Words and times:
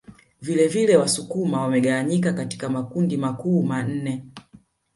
Vilevile 0.41 0.97
Wasukuma 0.97 1.61
wamegawanyika 1.61 2.33
katika 2.33 2.69
makundi 2.69 3.17
makuu 3.17 3.63
manne 3.63 4.23